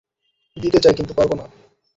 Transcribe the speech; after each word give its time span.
দিতে 0.57 0.79
চাই, 0.79 0.93
কিন্তু 0.93 1.13
পারব 1.13 1.31
না। 1.35 1.45